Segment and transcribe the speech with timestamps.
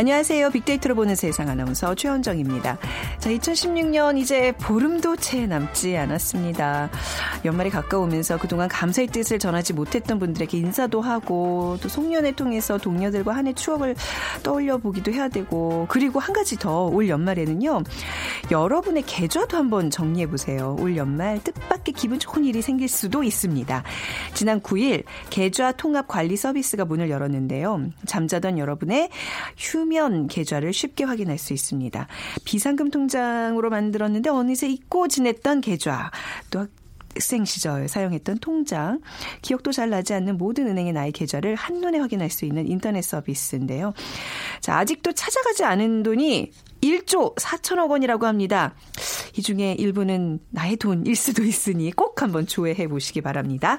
[0.00, 0.48] 안녕하세요.
[0.48, 2.78] 빅데이터로 보는 세상 아나운서 최현정입니다.
[3.18, 6.88] 자, 2016년 이제 보름도 채 남지 않았습니다.
[7.44, 13.46] 연말이 가까우면서 그동안 감사의 뜻을 전하지 못했던 분들에게 인사도 하고 또 송년회 통해서 동료들과 한
[13.46, 13.94] 해 추억을
[14.42, 17.82] 떠올려 보기도 해야 되고 그리고 한 가지 더 올 연말에는요.
[18.50, 20.76] 여러분의 계좌도 한번 정리해 보세요.
[20.80, 23.82] 올 연말 뜻밖의 기분 좋은 일이 생길 수도 있습니다.
[24.32, 27.90] 지난 9일 계좌 통합 관리 서비스가 문을 열었는데요.
[28.06, 29.10] 잠자던 여러분의
[29.58, 32.06] 휴면 계좌를 쉽게 확인할 수 있습니다.
[32.44, 36.10] 비상금 통장으로 만들었는데 어느새 잊고 지냈던 계좌
[36.50, 36.66] 또
[37.14, 39.00] 학생 시절 사용했던 통장,
[39.42, 43.92] 기억도 잘 나지 않는 모든 은행의 나의 계좌를 한눈에 확인할 수 있는 인터넷 서비스인데요.
[44.60, 48.74] 자, 아직도 찾아가지 않은 돈이 1조 4천억 원이라고 합니다.
[49.36, 53.78] 이 중에 일부는 나의 돈일 수도 있으니 꼭 한번 조회해 보시기 바랍니다.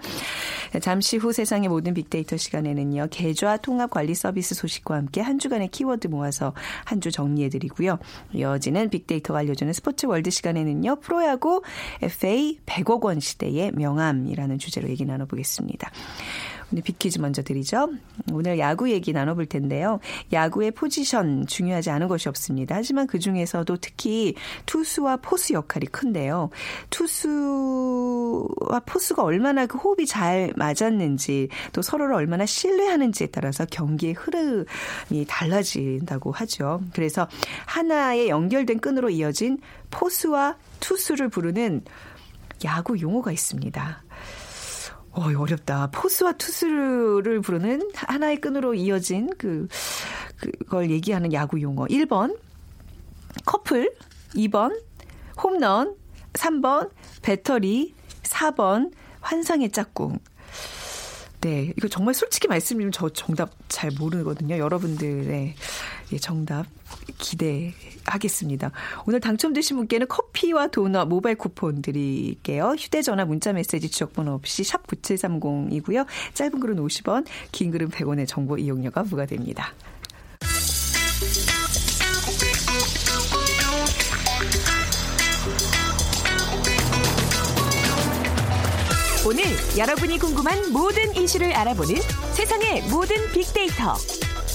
[0.81, 3.07] 잠시 후 세상의 모든 빅데이터 시간에는요.
[3.11, 6.53] 계좌 통합 관리 서비스 소식과 함께 한 주간의 키워드 모아서
[6.85, 7.97] 한 주 정리해 드리고요.
[8.31, 10.97] 이어지는 빅데이터가 알려주는 스포츠 월드 시간에는요.
[10.97, 11.63] 프로야구
[12.03, 15.89] FA 100억 원 시대의 명암이라는 주제로 얘기 나눠보겠습니다.
[16.71, 17.89] 오늘 빅퀴즈 먼저 드리죠.
[18.31, 19.99] 오늘 야구 얘기 나눠볼 텐데요.
[20.31, 22.75] 야구의 포지션 중요하지 않은 것이 없습니다.
[22.75, 26.49] 하지만 그 중에서도 특히 투수와 포수 역할이 큰데요.
[26.89, 36.31] 투수와 포수가 얼마나 그 호흡이 잘 맞았는지 또 서로를 얼마나 신뢰하는지에 따라서 경기의 흐름이 달라진다고
[36.31, 36.81] 하죠.
[36.93, 37.27] 그래서
[37.65, 39.59] 하나의 연결된 끈으로 이어진
[39.89, 41.83] 포수와 투수를 부르는
[42.63, 44.03] 야구 용어가 있습니다.
[45.11, 45.91] 어, 어렵다.
[45.91, 49.67] 포스와 투수를 부르는 하나의 끈으로 이어진 그,
[50.37, 51.85] 그걸 얘기하는 야구 용어.
[51.85, 52.37] 1번,
[53.45, 53.93] 커플.
[54.35, 54.81] 2번,
[55.41, 55.95] 홈런.
[56.33, 57.93] 3번, 배터리.
[58.23, 60.19] 4번, 환상의 짝꿍.
[61.41, 64.57] 네, 이거 정말 솔직히 말씀드리면 저 정답 잘 모르거든요.
[64.57, 65.55] 여러분들의
[66.19, 66.65] 정답
[67.17, 68.71] 기대하겠습니다.
[69.07, 72.75] 오늘 당첨되신 분께는 커피와 도넛 모바일 쿠폰 드릴게요.
[72.77, 76.05] 휴대전화 문자메시지 지역번호 없이 샵 9730이고요.
[76.33, 79.73] 짧은 글은 50원, 긴 글은 100원의 정보 이용료가 부과됩니다.
[89.23, 89.43] 오늘
[89.77, 91.95] 여러분이 궁금한 모든 이슈를 알아보는
[92.33, 93.93] 세상의 모든 빅데이터.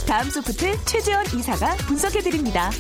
[0.06, 2.71] 다음 소프트 최재원 이사가 분석해드립니다.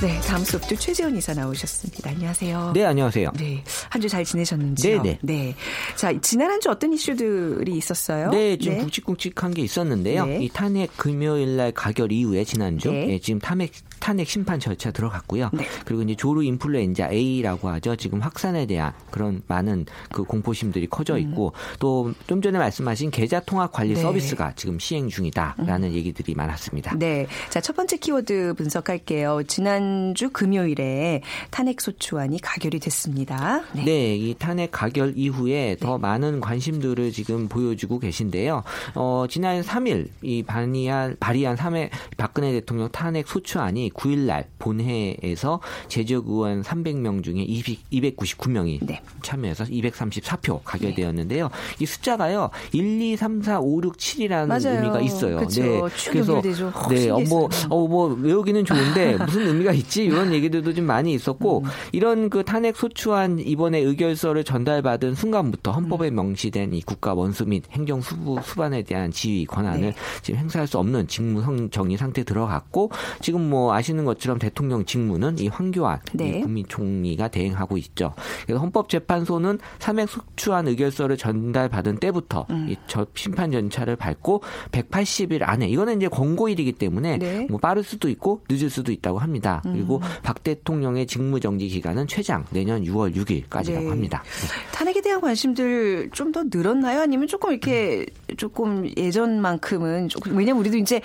[0.00, 2.10] 네, 다음 소프트 최재원 이사 나오셨습니다.
[2.10, 2.70] 안녕하세요.
[2.72, 3.32] 네, 안녕하세요.
[3.36, 5.02] 네, 한 주 잘 지내셨는지요?
[5.02, 5.18] 네네.
[5.22, 5.54] 네.
[5.96, 8.30] 자, 지난 한 주 어떤 이슈들이 있었어요?
[8.30, 8.80] 네, 좀 네.
[8.84, 10.26] 굵직굵직한 게 있었는데요.
[10.26, 10.38] 네.
[10.44, 13.14] 이 탄핵 금요일 날 가결 이후에 지난주 네.
[13.14, 15.50] 예, 지금 탄핵 탄핵 심판 절차 들어갔고요.
[15.52, 15.64] 네.
[15.84, 17.96] 그리고 이제 조루 인플루엔자 A라고 하죠.
[17.96, 21.20] 지금 확산에 대한 그런 많은 그 공포심들이 커져 음.
[21.20, 21.78] 있고 음.
[21.78, 24.00] 또좀 전에 말씀하신 계좌 통합 관리 네.
[24.00, 25.94] 서비스가 지금 시행 중이다라는 음.
[25.94, 26.96] 얘기들이 많았습니다.
[26.98, 27.26] 네.
[27.50, 29.42] 자, 첫 번째 키워드 분석할게요.
[29.46, 33.62] 지난주 금요일에 탄핵 소추안이 가결이 됐습니다.
[33.72, 33.84] 네.
[33.84, 36.02] 네, 이 탄핵 가결 이후에 더 네.
[36.02, 38.62] 많은 관심들을 지금 보여주고 계신데요.
[38.94, 46.28] 어, 지난 3일 이 발의한 발의한 3회 박근혜 대통령 탄핵 소추안이 9일 날 본회에서 제적
[46.28, 49.00] 의원 300명 중에 200, 299명이 네.
[49.22, 51.48] 참여해서 234표 가결되었는데요.
[51.48, 51.76] 네.
[51.80, 52.50] 이 숫자가요.
[52.72, 54.76] 1, 2, 3, 4, 5, 6, 7이라는 맞아요.
[54.76, 55.38] 의미가 있어요.
[55.38, 55.62] 그쵸.
[55.62, 55.80] 네.
[56.10, 56.42] 그래서
[56.88, 61.60] 네, 어, 뭐, 어, 뭐 외우기는 좋은데 무슨 의미가 있지 이런 얘기들도 좀 많이 있었고
[61.60, 61.70] 음.
[61.92, 66.16] 이런 그 탄핵 소추안 이번에 의결서를 전달받은 순간부터 헌법에 음.
[66.16, 69.94] 명시된 이 국가 원수 및 행정 수부 수반에 대한 지휘 권한을 네.
[70.22, 75.38] 지금 행사할 수 없는 직무 정리 상태 에 들어갔고 지금 뭐 아시는 것처럼 대통령 직무는
[75.38, 76.40] 이 황교안 네.
[76.40, 78.14] 국민총리가 대행하고 있죠.
[78.46, 82.68] 그래서 헌법재판소는 삼액 속추한 의결서를 전달받은 때부터 음.
[82.70, 84.42] 이저 심판 전차를 밟고
[84.72, 87.46] 180일 안에 이거는 이제 권고일이기 때문에 네.
[87.50, 89.62] 뭐 빠를 수도 있고 늦을 수도 있다고 합니다.
[89.66, 89.72] 음.
[89.72, 93.88] 그리고 박 대통령의 직무 정지 기간은 최장 내년 6월 6일까지라고 네.
[93.88, 94.22] 합니다.
[94.22, 94.72] 네.
[94.72, 97.00] 탄핵에 대한 관심들 좀 더 늘었나요?
[97.00, 98.36] 아니면 조금 이렇게 음.
[98.36, 101.00] 조금 예전만큼은 조금 왜냐면 우리도 이제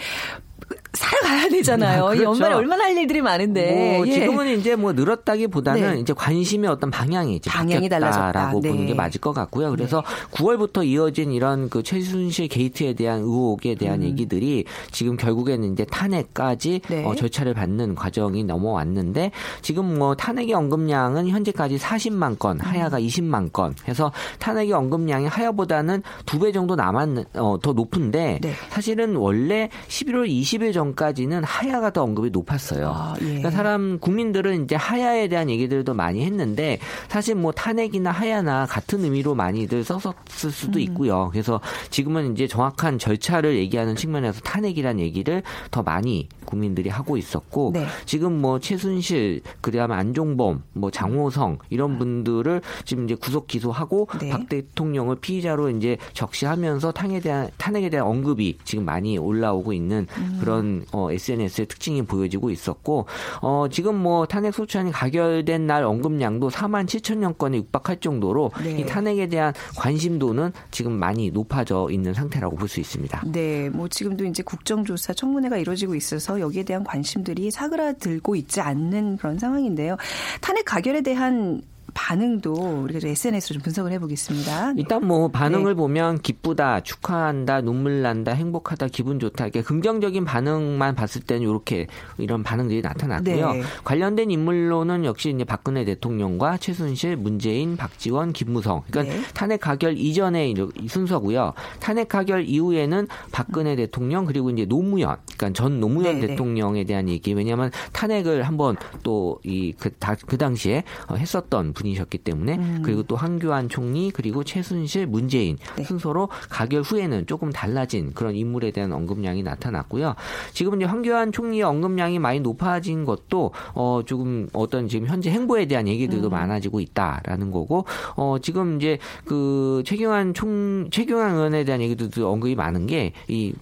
[0.94, 2.06] 살아가야 되잖아요.
[2.06, 2.22] 그렇죠.
[2.22, 3.98] 이 연말에 얼마나 할 일들이 많은데.
[3.98, 4.12] 뭐 예.
[4.12, 6.00] 지금은 이제 뭐 늘었다기보다는 네.
[6.00, 8.60] 이제 관심의 어떤 방향이 이제 방향이 바뀌었다라고 달라졌다.
[8.62, 8.70] 네.
[8.70, 9.72] 보는 게 맞을 것 같고요.
[9.72, 16.82] 그래서 9월부터 이어진 이런 그 최순실 게이트에 대한 의혹에 대한 얘기들이 지금 결국에는 이제 탄핵까지
[16.86, 16.90] 음.
[16.90, 17.06] 네.
[17.06, 19.32] 어, 절차를 밟는 과정이 넘어왔는데
[19.64, 23.04] 지금 뭐 탄핵의 언급량은 현재까지 40만 건, 하야가 음.
[23.08, 28.54] 20만 건 해서 탄핵의 언급량이 하야보다는 두 배 정도 남았 어, 더 높은데 네.
[28.70, 32.94] 사실은 원래 11월 20일 전까지는 하야가 더 언급이 높았어요.
[32.94, 33.26] 아, 예.
[33.26, 39.36] 그러니까 사람 국민들은 이제 하야에 대한 얘기들도 많이 했는데 사실 뭐 탄핵이나 하야나 같은 의미로
[39.36, 40.82] 많이들 썼었을 수도 음.
[40.82, 41.30] 있고요.
[41.32, 47.88] 그래서 지금은 이제 정확한 절차를 얘기하는 측면에서 탄핵이란 얘기를 더 많이 국민들이 하고 있었고 네.
[48.06, 54.30] 지금 뭐 최순실 그다음에 안종범 뭐 장호성 이런 분들을 지금 이제 구속 기소하고 네.
[54.30, 60.38] 박 대통령을 피의자로 이제 적시하면서 탄핵에 대한 탄핵에 대한 언급이 지금 많이 올라오고 있는 음.
[60.40, 63.06] 그런 어, SNS의 특징이 보여지고 있었고
[63.42, 68.80] 어, 지금 뭐 탄핵 소추안이 가결된 날 언급량도 4만 7천여 건에 육박할 정도로 네.
[68.80, 73.24] 이 탄핵에 대한 관심도는 지금 많이 높아져 있는 상태라고 볼 수 있습니다.
[73.28, 79.38] 네, 뭐 지금도 이제 국정조사 청문회가 이루어지고 있어서 여기에 대한 관심들이 사그라들고 있지 않는 그런
[79.38, 79.98] 상황인데요.
[80.42, 81.62] 탄핵 가결에 대한
[81.94, 82.54] 반응도
[82.84, 84.74] 우리가 좀 SNS로 좀 분석을 해보겠습니다.
[84.78, 85.76] 일단 뭐 반응을 네.
[85.76, 91.88] 보면 기쁘다, 축하한다, 눈물 난다, 행복하다, 기분 좋다 이렇게 긍정적인 반응만 봤을 때는 이렇게
[92.18, 93.54] 이런 반응들이 나타났고요.
[93.54, 93.62] 네.
[93.84, 98.84] 관련된 인물로는 역시 이제 박근혜 대통령과 최순실, 문재인, 박지원, 김무성.
[98.90, 99.22] 그러니까 네.
[99.34, 101.54] 탄핵 가결 이전의 이 순서고요.
[101.80, 106.28] 탄핵 가결 이후에는 박근혜 대통령 그리고 이제 노무현, 그러니까 전 노무현 네, 네.
[106.28, 107.34] 대통령에 대한 얘기.
[107.34, 109.92] 왜냐하면 탄핵을 한번 또 이 그
[110.26, 115.76] 그 당시에 어, 했었던 분이셨기 때문에 그리고 또 황교안 총리 그리고 최순실, 문재인 음.
[115.78, 115.84] 네.
[115.84, 120.16] 순서로 가결 후에는 조금 달라진 그런 인물에 대한 언급량이 나타났고요.
[120.54, 125.88] 지금 이제 황교안 총리의 언급량이 많이 높아진 것도 어 조금 어떤 지금 현재 행보에 대한
[125.88, 132.56] 얘기들도 많아지고 있다라는 거고 어 지금 이제 그 최경환 총 최경환 의원에 대한 얘기들도 언급이
[132.56, 133.54] 많은 게 이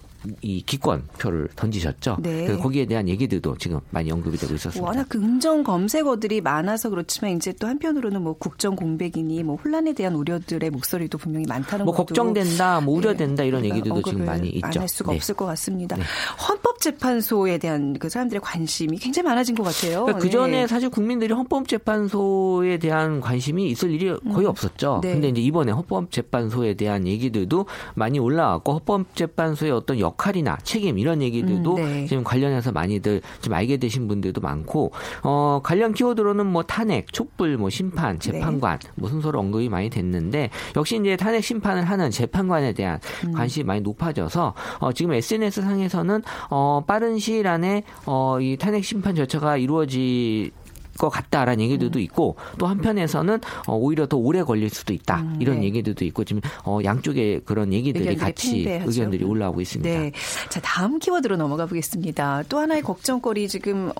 [0.42, 2.18] 이 기권표를 던지셨죠.
[2.20, 2.56] 네.
[2.58, 4.86] 거기에 대한 얘기들도 지금 많이 언급이 되고 있었습니다.
[4.86, 10.70] 워낙 긍정 검색어들이 많아서 그렇지만 이제 또 한편으로는 뭐 국정 공백이니 뭐 혼란에 대한 우려들의
[10.70, 14.80] 목소리도 분명히 많다는 뭐 걱정된다, 뭐 우려된다 이런 우리가 얘기들도 지금 많이 있죠.
[14.80, 15.16] 안 할 수가 네.
[15.16, 15.96] 없을 것 같습니다.
[15.96, 16.02] 네.
[16.48, 20.04] 헌법재판소에 대한 그 사람들의 관심이 굉장히 많아진 것 같아요.
[20.04, 20.66] 그러니까 그 전에 네.
[20.66, 25.00] 사실 국민들이 헌법재판소에 대한 관심이 있을 일이 거의 없었죠.
[25.02, 25.12] 네.
[25.12, 31.76] 근데 이제 이번에 헌법재판소에 대한 얘기들도 많이 올라왔고 헌법재판소의 어떤 역 할이나 책임 이런 얘기들도
[31.76, 32.06] 음, 네.
[32.06, 34.92] 지금 관련해서 많이들 좀 알게 되신 분들도 많고
[35.22, 38.32] 어 관련 키워드로는 뭐 탄핵, 촉불, 뭐 심판, 네.
[38.32, 43.32] 재판관 뭐 순서로 언급이 많이 됐는데 역시 이제 탄핵 심판을 하는 재판관에 대한 음.
[43.32, 49.14] 관심이 많이 높아져서 어 지금 SNS 상에서는 어 빠른 시일 안에 어 이 탄핵 심판
[49.14, 50.50] 절차가 이루어지
[50.98, 52.02] 것 같다라는 얘기들도 음.
[52.02, 55.66] 있고 또 한편에서는 어, 오히려 더 오래 걸릴 수도 있다 음, 이런 네.
[55.66, 58.90] 얘기들도 있고 지금 어, 양쪽의 그런 얘기들이 같이 팽배하죠.
[58.90, 59.88] 의견들이 올라오고 있습니다.
[60.00, 60.12] 네.
[60.48, 62.44] 자, 다음 키워드로 넘어가 보겠습니다.
[62.48, 63.90] 또 하나의 걱정거리 지금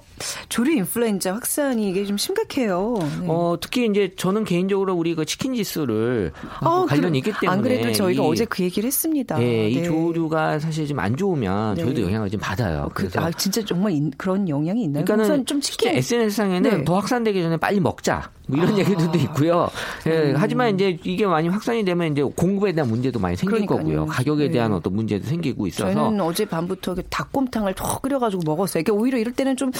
[0.48, 2.94] 조류 인플루엔자 확산이 이게 좀 심각해요.
[3.20, 3.26] 네.
[3.28, 7.62] 어, 특히 이제 저는 개인적으로 우리 그 치킨 지수를 어, 관련이 그- 있기 때문에 안
[7.62, 9.40] 그래도 저희가 이- 어제 그 얘기를 했습니다.
[9.42, 9.84] 예, 이 네.
[9.84, 11.82] 조류가 사실 좀 안 좋으면 네.
[11.82, 12.88] 저희도 영향을 좀 받아요.
[12.94, 15.04] 그, 그래서 아, 진짜 정말 인- 그런 영향이 있나요?
[15.04, 16.81] 그러니까는 좀 치킨 SNS 상에는 네.
[16.84, 18.30] 더 확산되기 전에 빨리 먹자.
[18.48, 18.78] 뭐 이런 아.
[18.78, 19.68] 얘기들도 있고요.
[20.06, 20.34] 예, 음.
[20.36, 23.78] 하지만 이제 이게 많이 확산이 되면 이제 공급에 대한 문제도 많이 생길 그러니까요.
[23.78, 24.06] 거고요.
[24.06, 24.50] 가격에 네.
[24.52, 28.80] 대한 어떤 문제도 생기고 있어서 저는 어제 밤부터 그 닭곰탕을 더 끓여가지고 먹었어요.
[28.80, 29.70] 이게 오히려 이럴 때는 좀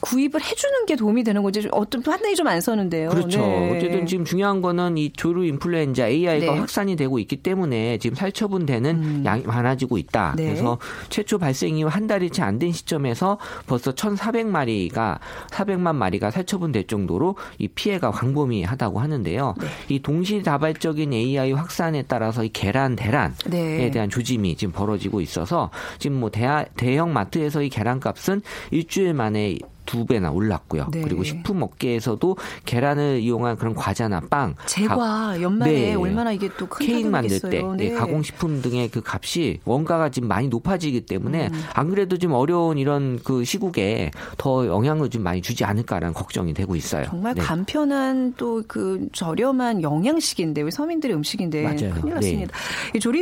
[0.00, 3.10] 구입을 해주는 게 도움이 되는 건지 좀 어떤 판단이 좀 안 서는데요.
[3.10, 3.38] 그렇죠.
[3.40, 3.76] 네.
[3.76, 6.58] 어쨌든 지금 중요한 거는 이 조류 인플루엔자 AI가 네.
[6.58, 9.22] 확산이 되고 있기 때문에 지금 살처분되는 음.
[9.24, 10.34] 양이 많아지고 있다.
[10.36, 10.44] 네.
[10.46, 10.78] 그래서
[11.10, 15.18] 최초 발생 이후 한 달이 채 안 된 시점에서 벌써 1,400마리가
[15.50, 19.54] 400만 마리가 살처분될 정도로 이 피해가 광범위하다고 하는데요.
[19.60, 19.66] 네.
[19.88, 23.90] 이 동시다발적인 AI 확산에 따라서 이 계란 대란에 네.
[23.90, 29.56] 대한 조짐이 지금 벌어지고 있어서 지금 뭐 대하, 대형 마트에서 이 계란값은 일주일 만에
[29.90, 30.86] 두 배나 올랐고요.
[30.92, 31.02] 네.
[31.02, 35.94] 그리고 식품 업계에서도 계란을 이용한 그런 과자나 빵, 제과 가- 연말에 네.
[35.94, 37.74] 얼마나 이게 또큰 케이크 만들 때 타격이겠어요.
[37.76, 41.62] 네, 가공식품 등의 그 값이 원가가 지금 많이 높아지기 때문에 음.
[41.74, 46.76] 안 그래도 좀 어려운 이런 그 시국에 더 영향을 좀 많이 주지 않을까라는 걱정이 되고
[46.76, 47.06] 있어요.
[47.06, 47.40] 정말 네.
[47.42, 51.94] 간편한 또 그 저렴한 영양식인데 우리 서민들의 음식인데 맞아요.
[52.00, 52.52] 큰일 났습니다.
[52.94, 53.20] 이 조리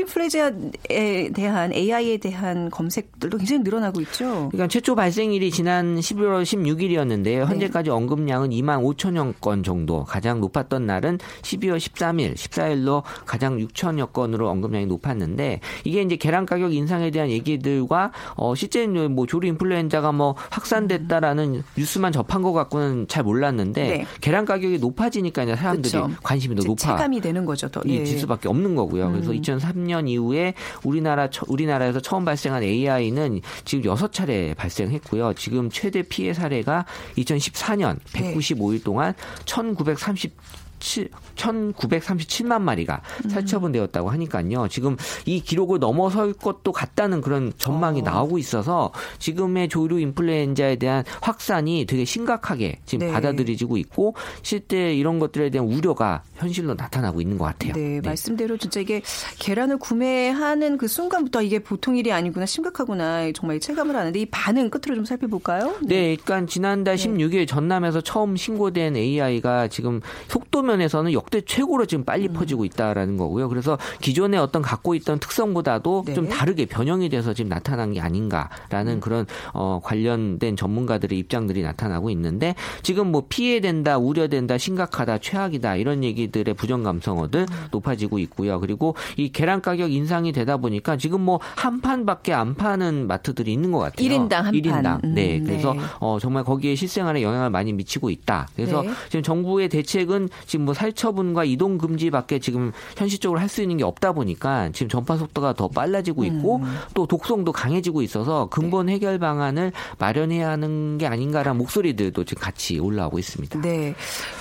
[0.48, 4.48] 인플루엔자에 대한 AI에 대한 검색들도 굉장히 늘어나고 있죠.
[4.50, 7.46] 그러니까 최초 발생일이 지난 11월 16일이었는데요.
[7.46, 10.04] 현재까지 언급량은 2만 5천여 건 정도.
[10.04, 16.72] 가장 높았던 날은 12월 13일, 14일로 가장 6천여 건으로 언급량이 높았는데 이게 이제 계란 가격
[16.74, 23.24] 인상에 대한 얘기들과 어 실제 뭐 조류 인플루엔자가 뭐 확산됐다라는 뉴스만 접한 것 같고는 잘
[23.24, 24.06] 몰랐는데 네.
[24.20, 26.10] 계란 가격이 높아지니까 이제 사람들이 그쵸.
[26.22, 26.76] 관심이 더 높아.
[26.96, 27.68] 체감이 되는 거죠.
[27.68, 27.80] 더.
[27.84, 28.04] 이 네.
[28.04, 29.10] 지수밖에 없는 거고요.
[29.12, 35.34] 그래서 2003년 이후에 우리나라 처- 우리나라에서 처음 발생한 AI는 지금 6차례 발생했고요.
[35.34, 36.84] 지금 최대 피해 사 례가
[37.16, 38.34] 2014년 네.
[38.34, 39.14] 195일 동안
[39.44, 40.36] 1930
[40.78, 43.30] 1937만 마리가 음.
[43.30, 44.68] 살처분되었다고 하니까요.
[44.68, 48.04] 지금 이 기록을 넘어설 것도 같다는 그런 전망이 어.
[48.04, 53.12] 나오고 있어서 지금의 조류 인플루엔자에 대한 확산이 되게 심각하게 지금 네.
[53.12, 57.72] 받아들여지고 있고 실제 이런 것들에 대한 우려가 현실로 나타나고 있는 것 같아요.
[57.74, 59.02] 네, 말씀대로 진짜 이게
[59.38, 64.94] 계란을 구매하는 그 순간부터 이게 보통 일이 아니구나, 심각하구나, 정말 체감을 하는데 이 반응 끝으로
[64.94, 65.76] 좀 살펴볼까요?
[65.82, 72.28] 네, 그러니까 지난달 16일 전남에서 처음 신고된 AI가 지금 속도 면에서는 역대 최고로 지금 빨리
[72.28, 73.48] 퍼지고 있다라는 거고요.
[73.48, 76.14] 그래서 기존에 어떤 갖고 있던 특성보다도 네.
[76.14, 82.54] 좀 다르게 변형이 돼서 지금 나타난 게 아닌가라는 그런 어 관련된 전문가들의 입장들이 나타나고 있는데
[82.82, 88.60] 지금 뭐 피해된다, 우려된다, 심각하다, 최악이다 이런 얘기 들의 부정 감성어들 높아지고 있고요.
[88.60, 93.72] 그리고 이 계란 가격 인상이 되다 보니까 지금 뭐 한 판밖에 안 파는 마트들이 있는
[93.72, 94.04] 것 같아요.
[94.04, 94.54] 일인당 한 판.
[94.54, 95.00] 일인당.
[95.14, 95.38] 네.
[95.38, 95.80] 음, 그래서 네.
[95.98, 98.48] 어, 정말 거기에 실생활에 영향을 많이 미치고 있다.
[98.54, 98.90] 그래서 네.
[99.08, 104.12] 지금 정부의 대책은 지금 뭐 살처분과 이동 금지밖에 지금 현실적으로 할 수 있는 게 없다
[104.12, 106.78] 보니까 지금 전파 속도가 더 빨라지고 있고 음.
[106.92, 113.18] 또 독성도 강해지고 있어서 근본 해결 방안을 마련해야 하는 게 아닌가라는 목소리들도 지금 같이 올라오고
[113.18, 113.62] 있습니다.
[113.62, 113.94] 네.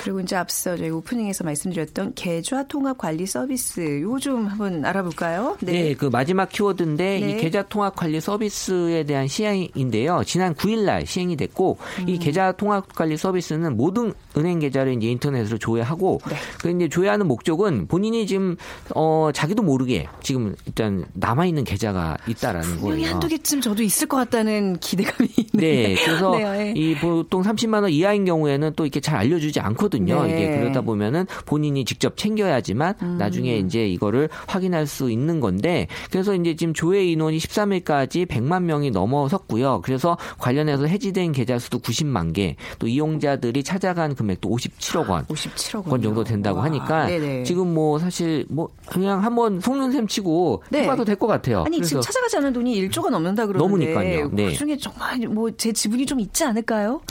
[0.04, 5.58] 그리고 이제 앞서 저희 오프닝에서 말씀드 렸던 계좌 통합 관리 서비스 요거 좀 한번 알아볼까요?
[5.62, 5.94] 네.
[5.94, 7.32] 그 마지막 키워드인데 네.
[7.32, 10.24] 이 계좌 통합 관리 서비스에 대한 시행인데요.
[10.26, 12.10] 지난 9일 날 시행이 됐고 음.
[12.10, 16.36] 이 계좌 통합 관리 서비스는 모든 은행 계좌를 이제 인터넷으로 조회하고 네.
[16.60, 18.56] 그 이제 조회하는 목적은 본인이 지금
[18.96, 23.08] 어 자기도 모르게 지금 일단 남아 있는 계좌가 있다라는 거예요.
[23.08, 25.88] 한두 개쯤 저도 있을 것 같다는 기대감이 있네요.
[25.88, 26.74] 네, 그래서 네, 네.
[26.76, 30.24] 이 보통 30만 원 이하인 경우에는 또 이렇게 잘 알려주지 않거든요.
[30.24, 30.30] 네.
[30.30, 33.18] 이게 그러다 보면은 본인 이 직접 챙겨야지만 음.
[33.18, 38.92] 나중에 이제 이거를 확인할 수 있는 건데 그래서 이제 지금 조회 인원이 13일까지 100만 명이
[38.92, 39.82] 넘어섰고요.
[39.84, 45.26] 그래서 관련해서 해지된 계좌 수도 90만 개, 또 이용자들이 찾아간 금액도 57억 원.
[45.26, 47.44] 57억 원 정도 된다고 와, 하니까 네네.
[47.44, 50.84] 지금 뭐 사실 뭐 그냥 한번 속는 셈 치고 네.
[50.84, 51.64] 해봐도 될 것 같아요.
[51.66, 54.30] 아니 지금 찾아가지 않은 돈이 1조가 넘는다 그러는데 넘으니까요.
[54.32, 54.46] 네.
[54.52, 57.02] 그중에 정말 뭐 제 지분이 좀 있지 않을까요?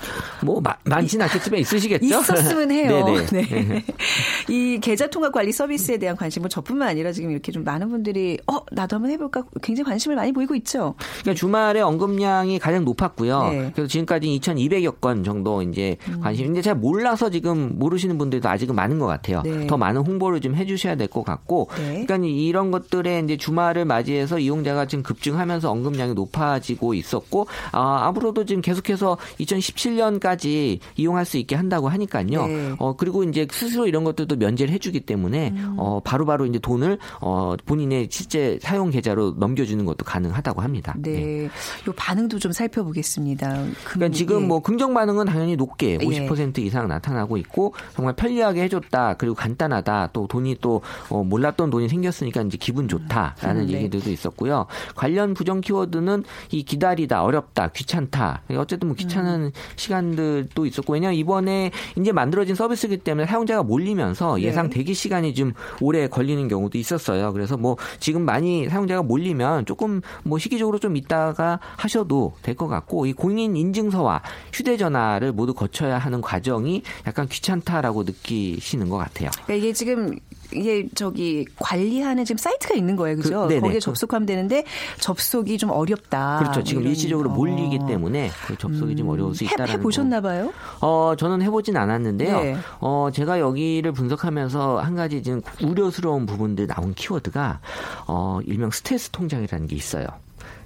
[0.42, 2.06] 뭐 마- 많지는 않겠지만 있으시겠죠.
[2.06, 3.04] 있었으면 해요.
[3.04, 3.26] 네네.
[3.48, 3.84] 네.
[4.48, 8.38] 이 계좌 통합 관리 서비스에 대한 관심 뭐 저뿐만 아니라 지금 이렇게 좀 많은 분들이
[8.46, 10.94] 어 나도 한번 해볼까 굉장히 관심을 많이 보이고 있죠.
[11.22, 13.42] 그러니까 주말에 언급량이 가장 높았고요.
[13.50, 13.58] 네.
[13.60, 13.70] 음.
[13.74, 16.46] 그래서 지금까지 2,200여 건 정도 이제 관심.
[16.46, 19.42] 근데 잘 몰라서 지금 모르시는 분들도 아직은 많은 것 같아요.
[19.42, 19.66] 네.
[19.66, 21.68] 더 많은 홍보를 좀 해주셔야 될 것 같고.
[21.76, 22.04] 네.
[22.04, 28.60] 그러니까 이런 것들에 이제 주말을 맞이해서 이용자가 지금 급증하면서 언급량이 높아지고 있었고, 아, 앞으로도 지금
[28.60, 32.46] 계속해서 2017년까지 이용할 수 있게 한다고 하니까요.
[32.46, 32.74] 네.
[32.78, 35.74] 어 그리고 이제 스스로 이런 것들도 면제를 해주기 때문에 음.
[35.78, 40.94] 어 바로바로 이제 돈을 어 본인의 실제 사용 계좌로 넘겨주는 것도 가능하다고 합니다.
[40.98, 41.46] 네.
[41.46, 41.50] 요
[41.96, 43.54] 반응도 좀 살펴보겠습니다.
[43.54, 44.46] 금- 그러니까 지금 예.
[44.46, 45.98] 뭐 긍정 반응은 당연히 높게 예.
[45.98, 51.88] 50% 이상 나타나고 있고 정말 편리하게 해줬다 그리고 간단하다 또 돈이 또 어, 몰랐던 돈이
[51.88, 53.72] 생겼으니까 이제 기분 좋다라는 음, 네.
[53.74, 54.66] 얘기들도 있었고요.
[54.94, 59.50] 관련 부정 키워드는 이 기다리다 어렵다 귀찮다 어쨌든 뭐 귀찮은 음.
[59.76, 64.42] 시간들도 있었고 왜냐하면 이번에 이제 만들어진 서비스이기 때문에 사용자가 몰리면서 네.
[64.42, 67.32] 예상 대기 시간이 좀 오래 걸리는 경우도 있었어요.
[67.32, 73.06] 그래서 뭐 지금 많이 사용자가 몰리면 조금 뭐 시기적으로 좀 있다가 하셔도 될 것 같고
[73.06, 79.30] 이 공인 인증서와 휴대전화를 모두 거쳐야 하는 과정이 약간 귀찮다라고 느끼시는 것 같아요.
[79.44, 80.18] 그러니까 이게 지금
[80.52, 83.46] 이게 저기 관리하는 지금 사이트가 있는 거예요, 그죠?
[83.48, 83.60] 그.
[83.60, 84.64] 거기에 접속하면 되는데
[85.00, 86.38] 접속이 좀 어렵다.
[86.40, 86.62] 그렇죠.
[86.62, 87.86] 지금 이런- 일시적으로 몰리기 어.
[87.86, 90.28] 때문에 그 접속이 좀 어려울 수 해, 있다라는 해 보셨나 거.
[90.28, 90.52] 봐요?
[90.80, 92.40] 어, 저는 해보진 않았는데요.
[92.40, 92.56] 네.
[92.80, 97.60] 어, 제가 여기를 분석하면서 한 가지 지금 우려스러운 부분들 나온 키워드가
[98.06, 100.06] 어, 일명 스트레스 통장이라는 게 있어요.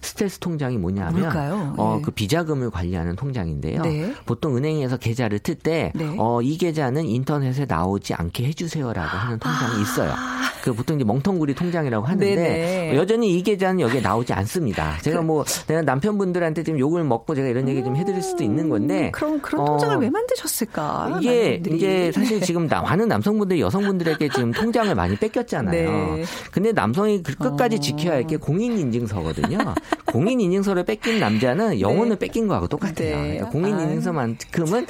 [0.03, 1.75] 스트레스 통장이 뭐냐면 뭘까요?
[1.77, 2.03] 어, 네.
[2.03, 3.83] 그 비자금을 관리하는 통장인데요.
[3.83, 4.15] 네.
[4.27, 6.15] 보통 은행에서 계좌를 틀때 네.
[6.19, 10.15] 어, 이 계좌는 인터넷에 나오지 않게 해주세요라고 하는 통장이 있어요.
[10.63, 12.37] 그 보통 이제 멍텅구리 통장이라고 하는데 아.
[12.37, 12.97] 네네.
[12.97, 14.99] 여전히 이 계좌는 여기에 나오지 않습니다.
[15.03, 19.07] 제가 뭐 내가 남편분들한테 지금 욕을 먹고 제가 이런 얘기 좀 해드릴 수도 있는 건데
[19.07, 21.19] 음, 그럼 그런 어, 통장을 왜 만드셨을까?
[21.21, 21.77] 이게 분들이.
[21.77, 25.91] 이제 사실 지금 나- 많은 남성분들이 여성분들에게 지금 통장을 많이 뺏겼잖아요.
[26.17, 26.25] 네.
[26.53, 27.81] 근데 남성이 그 끝까지 어.
[27.81, 29.59] 지켜야 할 게 공인인증서거든요.
[30.07, 32.95] 공인 인증서를 뺏긴 남자는 영혼을 뺏긴 거하고 똑같아요.
[33.17, 33.23] 네.
[33.23, 33.83] 그러니까 공인 아유.
[33.85, 34.87] 인증서만큼은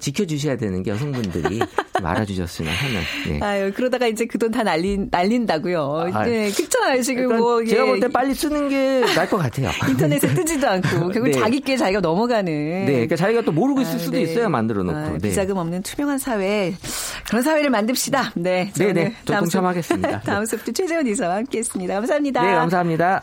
[0.00, 3.00] 지켜주셔야 되는 게 여성분들이 좀 알아주셨으면 하는.
[3.28, 3.40] 네.
[3.42, 6.10] 아유, 그러다가 이제 그 돈 다 날린, 날린다고요.
[6.12, 7.02] 아, 네, 그렇잖아요.
[7.02, 7.64] 지금 그러니까 뭐.
[7.64, 9.70] 제가 예, 볼때 빨리 쓰는 게 나을 것 같아요.
[9.88, 11.32] 인터넷에 뜨지도 않고, 결국 네.
[11.32, 12.44] 자기 께 자기가 넘어가는.
[12.52, 14.22] 네, 그러니까 자기가 또 모르고 있을 아유, 수도 네.
[14.22, 14.48] 있어요.
[14.48, 14.96] 만들어 놓고.
[14.98, 15.28] 아, 네.
[15.28, 16.74] 비자금 없는 투명한 사회.
[17.26, 18.32] 그런 사회를 만듭시다.
[18.36, 18.64] 네.
[18.66, 19.14] 네, 저는 네.
[19.24, 20.20] 저 동참하겠습니다.
[20.20, 21.94] 다음 수부터 최재원 이사와 함께 했습니다.
[21.94, 22.42] 감사합니다.
[22.42, 23.22] 네, 감사합니다.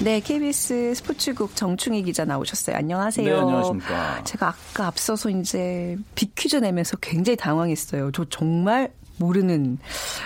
[0.00, 2.76] 네, KBS 스포츠국 정충희 기자 나오셨어요.
[2.76, 3.26] 안녕하세요.
[3.26, 4.22] 네, 안녕하십니까.
[4.22, 8.12] 제가 아까 앞서서 이제 빅퀴즈 내면서 굉장히 당황했어요.
[8.12, 9.78] 저 정말 모르는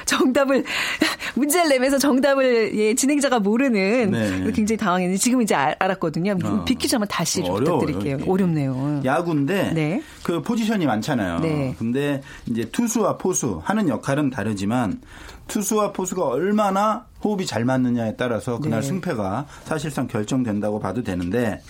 [0.07, 0.65] 정답을
[1.35, 4.53] 문제를 내면서 정답을 예, 진행자가 모르는 네.
[4.53, 6.37] 굉장히 당황했는데 지금 이제 알, 알았거든요.
[6.45, 6.65] 어.
[6.65, 8.19] 빅퀴즈 한번 다시 좀 어려워요, 부탁드릴게요.
[8.21, 8.31] 이게.
[8.31, 9.01] 어렵네요.
[9.05, 10.03] 야구인데 네.
[10.23, 11.41] 그 포지션이 많잖아요.
[11.41, 11.75] 네.
[11.79, 15.01] 근데 이제 투수와 포수 하는 역할은 다르지만
[15.49, 18.89] 투수와 포수가 얼마나 호흡이 잘 맞느냐에 따라서 그날 네.
[18.89, 21.61] 승패가 사실상 결정된다고 봐도 되는데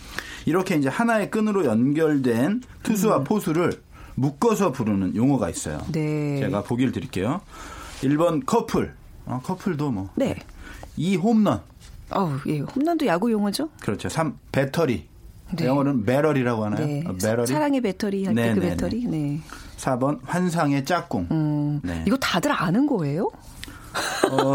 [0.47, 3.25] 이렇게 이제 하나의 끈으로 연결된 투수와 음.
[3.25, 3.73] 포수를
[4.15, 5.81] 묶어서 부르는 용어가 있어요.
[5.93, 6.39] 네.
[6.41, 7.41] 제가 보기를 드릴게요.
[8.03, 8.95] 1번 커플.
[9.27, 10.11] 어, 커플도 뭐.
[10.17, 10.37] 네.
[10.97, 11.61] 2 홈런.
[12.11, 12.59] 어우, 예.
[12.61, 13.69] 홈런도 야구 용어죠?
[13.81, 14.09] 그렇죠.
[14.09, 15.09] 3 배터리.
[15.57, 15.67] 네.
[15.67, 16.87] 영어로는 배럴이라고 하나요?
[16.87, 17.05] 네.
[17.07, 17.47] 어, 배럴이.
[17.47, 19.05] 사랑의 배터리 할때 네, 그 네, 배터리.
[19.07, 19.41] 네.
[19.77, 21.29] 4번 환상의 짝꿍.
[21.31, 22.05] 음, 네.
[22.07, 23.31] 이거 다들 아는 거예요?
[24.31, 24.55] 어,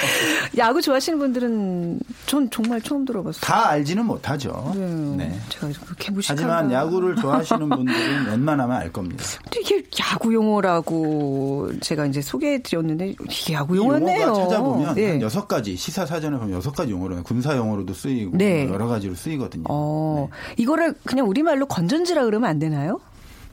[0.58, 3.40] 야구 좋아하시는 분들은 전 정말 처음 들어봤어요.
[3.40, 4.72] 다 알지는 못하죠.
[4.74, 4.86] 네.
[5.16, 5.40] 네.
[5.48, 6.42] 제가 그렇게 무식한가.
[6.42, 9.24] 하지만 야구를 좋아하시는 분들은 웬만하면 알 겁니다.
[9.44, 14.26] 근데 이게 야구 용어라고 제가 이제 소개해 드렸는데 이게 야구 이 용어네요.
[14.28, 15.10] 용어가 찾아보면 예.
[15.10, 18.68] 한 여섯 가지 시사 사전에 보면 여섯 가지 용어로 군사 용어로도 쓰이고 네.
[18.68, 19.64] 여러 가지로 쓰이거든요.
[19.68, 23.00] 어, 이거를 그냥 우리 말로 건전지라 그러면 안 되나요?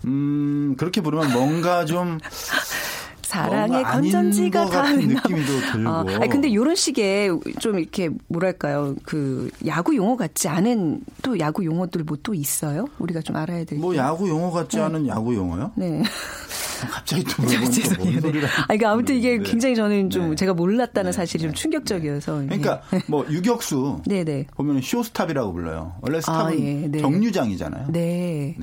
[0.06, 2.20] 음 그렇게 부르면 뭔가 좀
[3.26, 5.90] 사랑의 건전지가 닿는 느낌이 또 들고.
[5.90, 11.64] 아, 아니, 근데 이런 식의 좀 이렇게 뭐랄까요 그 야구 용어 같지 않은 또 야구
[11.66, 12.86] 용어들 뭐 또 있어요?
[12.98, 13.78] 우리가 좀 알아야 될.
[13.78, 13.98] 뭐 게.
[14.00, 15.72] 야구 용어 같지 않은 야구 용어요?
[15.76, 16.02] 네.
[16.90, 19.38] 갑자기 또 물어보니까 뭔 소리를 아, 그러니까 아무튼 이게.
[19.40, 20.36] 굉장히 저는 좀 네.
[20.36, 21.56] 제가 몰랐다는 네, 사실이 좀 네.
[21.56, 22.34] 충격적이어서.
[22.46, 24.46] 그러니까 뭐 유격수 네, 네.
[24.56, 25.94] 보면 쇼스탑이라고 불러요.
[26.02, 27.00] 원래 스탑은 아, 예, 네.
[27.00, 27.88] 정류장이잖아요.
[27.92, 28.56] 네.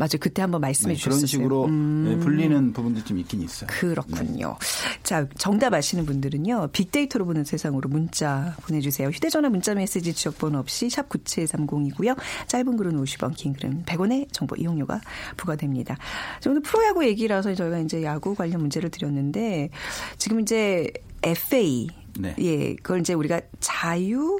[0.00, 0.04] 네.
[0.04, 0.18] 맞아요.
[0.18, 1.18] 그때 한번 말씀해 네, 주셨어요.
[1.18, 2.04] 그런 식으로 음.
[2.08, 3.68] 네, 불리는 부분도 좀 있긴 있어요.
[3.70, 4.56] 그렇군요.
[5.02, 6.68] 자, 정답 아시는 분들은요.
[6.72, 9.08] 빅데이터로 보는 세상으로 문자 보내주세요.
[9.08, 12.16] 휴대전화 문자 메시지 지역번호 없이 샵 9730이고요.
[12.46, 15.00] 짧은 글은 50원, 긴 글은 100원의 정보 이용료가
[15.36, 15.96] 부과됩니다.
[16.40, 19.68] 자, 오늘 프로야구 얘기라서 저희가 이제 야구 관련 문제를 드렸는데
[20.16, 20.90] 지금 이제
[21.22, 22.34] FA 네.
[22.38, 24.38] 예, 그걸 이제 우리가 자유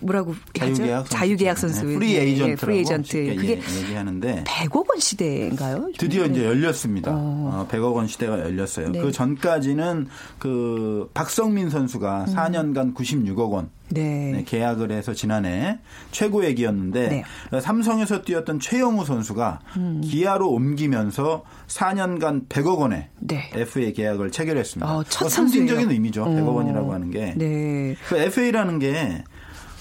[0.00, 1.08] 뭐라고 자유계약 하죠?
[1.08, 1.84] 자유계약 선수.
[1.86, 3.36] 네, free 예, agent라고 free agent.
[3.36, 5.90] 그게 예, 얘기하는데 100억 원 시대인가요?
[5.98, 6.32] 드디어 네.
[6.32, 7.12] 이제 열렸습니다.
[7.14, 7.66] 어.
[7.70, 8.90] 100억 원 시대가 열렸어요.
[8.90, 9.00] 네.
[9.00, 13.70] 그 전까지는 그 박석민 선수가 4년간 96억 원 음.
[13.88, 14.32] 네.
[14.32, 15.78] 네, 계약을 해서 지난해
[16.10, 17.60] 최고액이었는데 네.
[17.60, 20.00] 삼성에서 뛰었던 최형우 선수가 음.
[20.04, 23.50] 기아로 옮기면서 4년간 100억 원의 네.
[23.54, 24.92] FA 계약을 체결했습니다.
[24.92, 25.90] 어, 첫 어, 상징적인.
[25.90, 26.24] 의미죠.
[26.24, 26.28] 어.
[26.28, 27.34] 100억 원이라고 하는 게.
[27.36, 27.94] 네.
[28.08, 29.22] 그 FA라는 게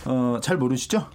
[0.05, 1.07] 어, 잘 모르시죠?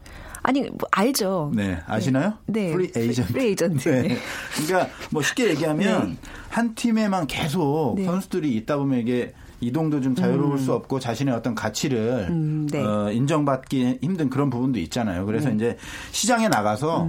[0.43, 1.53] 아니 뭐 알죠.
[1.55, 2.35] 네, 아시나요?
[2.47, 2.73] 네.
[2.73, 3.33] Free agent.
[3.33, 3.89] Free agent.
[3.89, 4.17] 네.
[4.57, 6.17] 그러니까 뭐 쉽게 얘기하면
[6.49, 8.05] 한 팀에만 계속 네.
[8.05, 12.83] 선수들이 있다 보면 이게 이동도 좀 자유로울 수 없고 자신의 어떤 가치를 음, 네.
[12.83, 15.27] 어, 인정받기 힘든 그런 부분도 있잖아요.
[15.27, 15.77] 그래서 이제
[16.13, 17.09] 시장에 나가서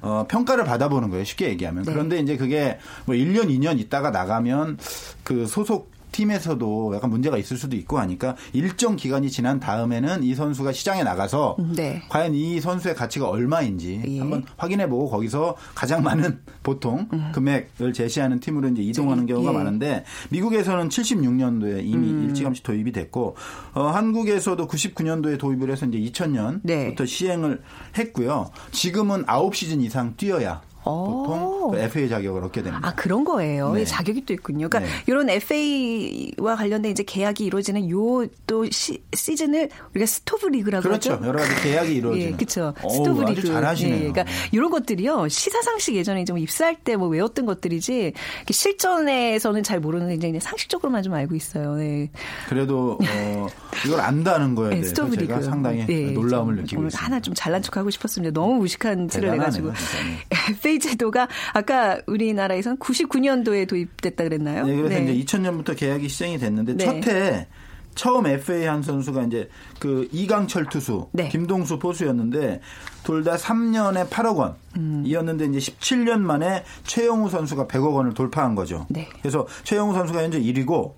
[0.00, 1.22] 어, 평가를 받아보는 거예요.
[1.22, 1.84] 쉽게 얘기하면.
[1.84, 1.86] 음.
[1.86, 1.92] 네.
[1.92, 4.78] 그런데 이제 그게 뭐 1년, 2년 있다가 나가면
[5.22, 10.72] 그 소속 팀에서도 약간 문제가 있을 수도 있고 하니까 일정 기간이 지난 다음에는 이 선수가
[10.72, 12.02] 시장에 나가서 네.
[12.08, 14.18] 과연 이 선수의 가치가 얼마인지 예.
[14.20, 19.56] 한번 확인해 보고 거기서 가장 많은 보통 금액을 제시하는 팀으로 이제 이동하는 경우가 예.
[19.56, 23.36] 많은데 미국에서는 76년도에 이미 일찌감치 도입이 됐고
[23.74, 27.06] 어, 한국에서도 99년도에 도입을 해서 이제 2000년부터 네.
[27.06, 27.62] 시행을
[27.98, 28.50] 했고요.
[28.70, 32.86] 지금은 9시즌 이상 뛰어야 보통 그 FA 자격을 얻게 됩니다.
[32.88, 33.72] 아 그런 거예요.
[33.72, 33.84] 네.
[33.84, 34.68] 자격이 또 있군요.
[34.68, 35.02] 그러니까 네.
[35.06, 41.12] 이런 FA와 관련된 이제 계약이 이루어지는 요 또 시즌을 우리가 스토브 리그라고 그렇죠.
[41.14, 41.26] 하죠.
[41.26, 42.26] 여러 가지 계약이 이루어지는.
[42.32, 42.74] 예, 그렇죠.
[42.90, 43.46] 스토브 아주 리그.
[43.46, 43.94] 잘하시네요.
[43.94, 45.28] 예, 그러니까 이런 것들이요.
[45.28, 48.12] 시사상식 예전에 좀 입사할 때 뭐 외웠던 것들이지
[48.50, 51.74] 실전에서는 잘 모르는 굉장히 상식적으로만 좀 알고 있어요.
[51.76, 52.10] 네.
[52.48, 53.46] 그래도 어,
[53.86, 55.46] 이걸 안다는 거에 네, 대해서 스토브 제가 리그.
[55.46, 57.04] 상당히 네, 놀라움을 좀 느끼고 있습니다.
[57.04, 58.32] 하나 좀 잘난 척하고 싶었습니다.
[58.32, 60.78] 너무 무식한 대단하네요, 내가지고 진 짜.
[60.78, 60.78] 네.
[60.78, 64.66] FA 제도가 아까 우리나라에선 99년도에 도입됐다 그랬나요?
[64.66, 66.84] 네, 그래서 이제 2000년부터 계약이 시행이 됐는데 네.
[66.84, 67.46] 첫해
[67.94, 71.28] 처음 FA 한 선수가 이제 그 이강철 투수, 네.
[71.28, 72.60] 김동수 포수였는데
[73.04, 74.54] 둘 다 3년에 8억 원.
[74.78, 75.02] 음.
[75.04, 78.86] 이었는데 이제 17년 만에 최형우 선수가 100억 원을 돌파한 거죠.
[78.88, 79.08] 네.
[79.20, 80.94] 그래서 최형우 선수가 현재 1위고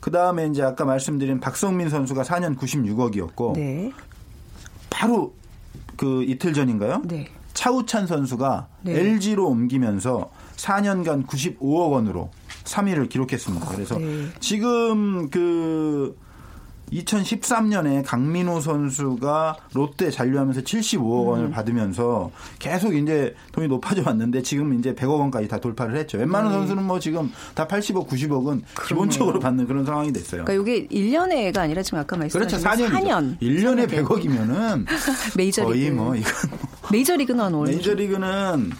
[0.00, 3.92] 그 다음에 이제 아까 말씀드린 박성민 선수가 4년 96억이었고 네.
[4.90, 5.32] 바로
[5.96, 7.02] 그 이틀 전인가요?
[7.04, 7.28] 네.
[7.62, 8.98] 차우찬 선수가 네.
[8.98, 12.30] LG로 옮기면서 4년간 95억 원으로
[12.64, 13.68] 3위를 기록했습니다.
[13.68, 14.26] 그래서 네.
[14.40, 16.18] 지금 그
[16.92, 21.50] 2013년에 강민호 선수가 롯데 잔류하면서 75억 원을 음.
[21.50, 26.18] 받으면서 계속 이제 돈이 높아져 왔는데 지금 이제 100억 원까지 다 돌파를 했죠.
[26.18, 26.58] 웬만한 네.
[26.58, 30.44] 선수는 뭐 지금 다 80억, 90억은 기본적으로 받는 그런 상황이 됐어요.
[30.44, 32.38] 그러니까 이게 1년에가 아니라 지금 아까 그렇죠.
[32.38, 32.90] 말씀하신 4년이죠.
[32.90, 33.38] 4년.
[33.40, 34.86] 1년에 100억이면은
[35.36, 35.72] 메이저리그.
[35.72, 36.58] 거의 뭐 이건 뭐
[36.90, 38.70] 메이저리그는 얼마 메이저리그는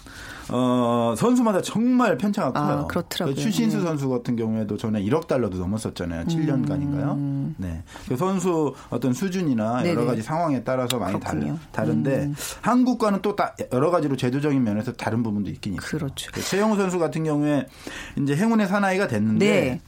[0.49, 2.87] 어, 선수마다 정말 편차가 아, 커요.
[2.89, 3.35] 그렇더라고요.
[3.35, 3.83] 추신수 네.
[3.85, 6.25] 선수 같은 경우에도 전에 1억 달러도 넘었었잖아요.
[6.27, 7.17] 7년간인가요?
[7.59, 7.83] 네.
[8.09, 9.83] 그 선수 어떤 수준이나 음.
[9.83, 9.91] 네네.
[9.91, 11.53] 여러 가지 상황에 따라서 많이 다르, 그렇군요.
[11.55, 11.67] 음.
[11.73, 15.83] 다른데 한국과는 또 따- 여러 가지로 제도적인 면에서 다른 부분도 있긴 있죠.
[15.85, 16.31] 그렇죠.
[16.41, 17.67] 최영우 선수 같은 경우에
[18.19, 19.81] 이제 행운의 사나이가 됐는데 네.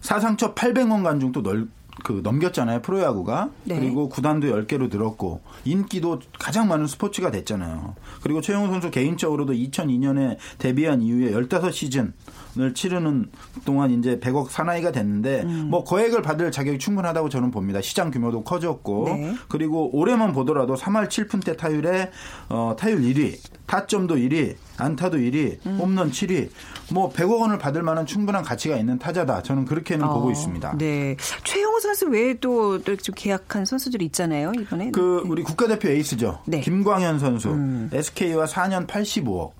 [0.00, 1.68] 사상 첫 800원 관중도 널,
[2.04, 3.78] 그 넘겼잖아요 프로야구가 네.
[3.78, 11.02] 그리고 구단도 10개로 늘었고 인기도 가장 많은 스포츠가 됐잖아요 그리고 최영우 선수 개인적으로도 2002년에 데뷔한
[11.02, 13.30] 이후에 15시즌을 치르는
[13.64, 15.68] 동안 이제 100억 사나이가 됐는데 음.
[15.70, 19.34] 뭐 거액을 받을 자격이 충분하다고 저는 봅니다 시장 규모도 커졌고 네.
[19.48, 22.10] 그리고 올해만 보더라도 3할 7푼대 타율에
[22.48, 25.78] 어, 타율 1위 타점도 1위 안타도 1위 음.
[25.78, 26.48] 홈런 7위
[26.92, 30.76] 뭐 100억 원을 받을 만한 충분한 가치가 있는 타자다 저는 그렇게는 보고 어, 있습니다.
[30.78, 31.16] 네.
[31.44, 34.90] 최영호 선수 외에도 또좀 계약한 선수들이 있잖아요, 이번에.
[34.90, 36.40] 그 우리 국가대표 에이스죠.
[36.46, 36.58] 네.
[36.58, 36.62] 음.
[36.62, 37.56] 김광현 선수
[37.92, 39.52] SK와 4년 85억.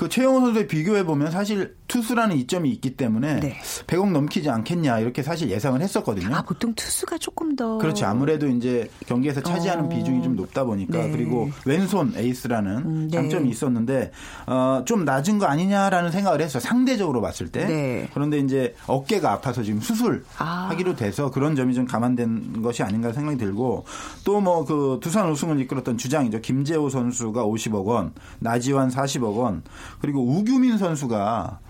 [0.00, 3.58] 그 최영호 선수에 비교해 보면 사실 투수라는 이점이 있기 때문에 네.
[3.86, 6.34] 100억 넘기지 않겠냐 이렇게 사실 예상을 했었거든요.
[6.34, 8.06] 아, 보통 투수가 조금 더 그렇죠.
[8.06, 9.88] 아무래도 이제 경기에서 차지하는 어.
[9.90, 11.10] 비중이 좀 높다 보니까 네.
[11.10, 13.14] 그리고 왼손 에이스라는 음, 네.
[13.18, 14.10] 장점이 있었는데
[14.46, 16.60] 어, 좀 낮은 거 아니냐라는 생각을 했어요.
[16.60, 17.66] 상대적으로 봤을 때.
[17.66, 18.08] 네.
[18.14, 20.68] 그런데 이제 어깨가 아파서 지금 수술 아.
[20.70, 23.84] 하기로 돼서 그런 점이 좀 감안된 것이 아닌가 생각이 들고
[24.24, 26.40] 또 뭐 그 두산 우승을 이끌었던 주장이죠.
[26.40, 29.62] 김재호 선수가 50억 원, 나지완 40억 원,
[30.00, 31.60] 그리고 우규민 선수가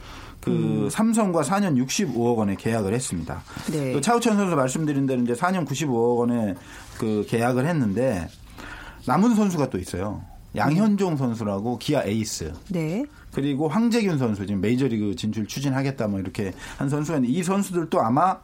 [0.41, 0.91] 그 음.
[0.91, 3.43] 삼성과 4년 65억 원에 계약을 했습니다.
[3.71, 3.93] 네.
[3.93, 6.55] 또 차우천 선수 말씀드린 대로 이제 4년 95억 원에
[6.99, 8.29] 그 계약을 했는데
[9.07, 10.23] 남은 선수가 또 있어요.
[10.57, 12.53] 양현종 선수라고 기아 에이스.
[12.71, 13.05] 네.
[13.33, 18.39] 그리고 황재균 선수 지금 메이저리그 진출 추진하겠다 뭐 이렇게 한 선수가 있는데 이 선수들도 아마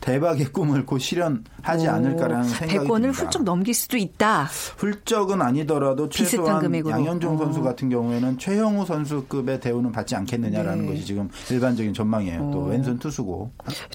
[0.00, 3.22] 대박의 꿈을 곧 실현하지 않을까라는 생각이 100원을 듭니다.
[3.22, 4.48] 훌쩍 넘길 수도 있다.
[4.78, 6.92] 훌쩍은 아니더라도 최소한 금액으로.
[6.92, 7.38] 양현종 어.
[7.38, 10.92] 선수 같은 경우에는 최영우 선수급의 대우는 받지 않겠느냐라는 네.
[10.92, 12.50] 것이 지금 일반적인 전망이에요.
[12.52, 12.64] 또 어.
[12.68, 13.50] 왼손 투수고.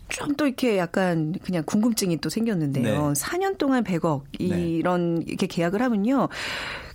[0.09, 3.07] 좀 또 이렇게 약간 그냥 궁금증이 또 생겼는데요.
[3.07, 3.13] 네.
[3.13, 4.45] 4년 동안 100억 네.
[4.45, 6.27] 이런 이렇게 계약을 하면요.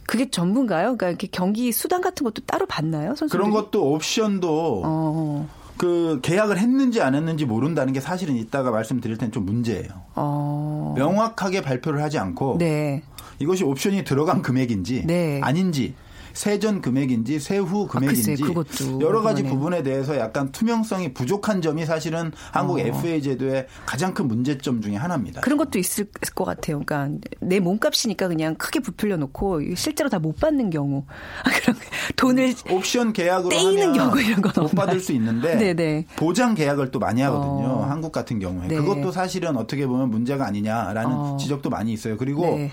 [0.07, 0.83] 그게 전부인가요?
[0.97, 3.15] 그러니까 이렇게 경기 수당 같은 것도 따로 받나요?
[3.15, 3.31] 선수들이?
[3.31, 5.49] 그런 것도 옵션도 어.
[5.81, 9.89] 그 계약을 했는지 안 했는지 모른다는 게 사실은 이따가 말씀드릴 텐좀 문제예요.
[10.15, 10.93] 어.
[10.95, 13.03] 명확하게 발표를 하지 않고 네.
[13.39, 15.41] 이것이 옵션이 들어간 금액인지 네.
[15.43, 15.95] 아닌지
[16.41, 19.51] 세전 금액인지 세후 금액인지 글쎄, 그것도 여러 가지 궁금하네요.
[19.51, 25.41] 부분에 대해서 약간 투명성이 부족한 점이 사실은 한국 FA 제도의 가장 큰 문제점 중에 하나입니다.
[25.41, 25.43] 어.
[25.43, 26.81] 그런 것도 있을 것 같아요.
[26.83, 31.05] 그러니까 내 몸값이니까 그냥 크게 부풀려 놓고 실제로 다 못 받는 경우.
[31.45, 31.77] 아, 그런
[32.17, 34.75] 돈을 옵션 계약으로 떼이는 경우 이런 건못 없나요?
[34.87, 36.07] 받을 수 있는데 네네.
[36.17, 37.67] 보장 계약을 또 많이 하거든요.
[37.69, 37.85] 어.
[37.85, 38.77] 한국 같은 경우에 네.
[38.77, 41.37] 그것도 사실은 어떻게 보면 문제가 아니냐라는 어.
[41.39, 42.17] 지적도 많이 있어요.
[42.19, 42.71] 그리고 네.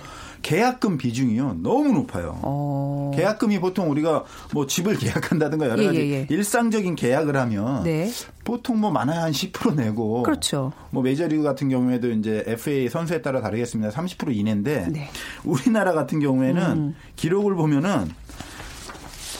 [0.47, 2.39] 계약금 비중이요 너무 높아요.
[2.41, 3.11] 어.
[3.13, 6.27] 계약금이 보통 우리가 뭐 집을 계약한다든가 여러 예, 가지 예, 예.
[6.29, 8.09] 일상적인 계약을 하면 네.
[8.45, 10.71] 보통 뭐 많아야 한 10% 내고 그렇죠.
[10.91, 13.91] 뭐 메이저리그 같은 경우에도 이제 FA 선수에 따라 다르겠습니다.
[13.91, 15.09] 30% 이내인데 네.
[15.43, 16.95] 우리나라 같은 경우에는 음.
[17.17, 18.09] 기록을 보면은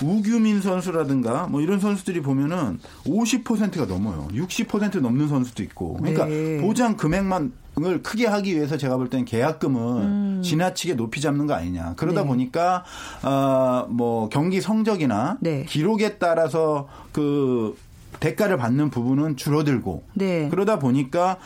[0.04, 4.28] 우규민 선수라든가 뭐 이런 선수들이 보면은 50%가 넘어요.
[4.34, 5.94] 60% 넘는 선수도 있고.
[5.94, 6.58] 그러니까 네.
[6.58, 7.54] 보장 금액만
[7.86, 11.94] 을 크게 하기 위해서 제가 볼 때는 계약금을 지나치게 높이 잡는 거 아니냐.
[11.96, 12.24] 그러다 음.
[12.24, 12.28] 네.
[12.28, 12.84] 보니까
[13.24, 15.64] 어뭐 경기 성적이나 네.
[15.66, 17.78] 기록에 따라서 그
[18.20, 20.50] 대가를 받는 부분은 줄어들고 네.
[20.50, 21.38] 그러다 보니까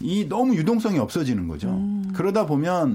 [0.00, 1.78] 이 너무 유동성이 없어지는 거죠.
[2.14, 2.94] 그러다 보면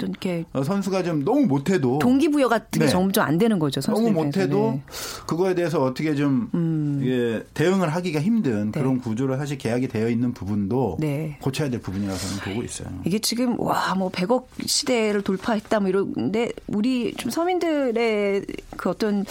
[0.53, 2.91] 어, 선수가 좀 너무 못해도 동기부여 같은 게 네.
[2.91, 3.79] 점점 안 되는 거죠.
[3.81, 4.79] 너무 못해도
[5.27, 10.97] 그거에 대해서 어떻게 좀 이게 대응을 하기가 힘든 그런 구조로 사실 계약이 되어 있는 부분도
[10.99, 11.37] 네.
[11.41, 12.87] 고쳐야 될 부분이라고 저는 보고 있어요.
[13.05, 18.45] 이게 지금 와 뭐 100억 시대를 돌파했다 뭐 이런데 우리 좀 서민들의
[18.77, 19.25] 그 어떤